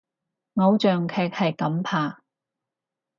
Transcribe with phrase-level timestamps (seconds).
[0.55, 2.15] 偶像劇係噉拍！